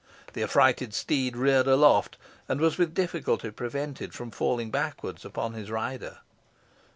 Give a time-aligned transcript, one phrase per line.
[0.33, 2.17] The affrighted steed reared aloft,
[2.49, 6.17] and was with difficulty prevented from falling backwards upon his rider.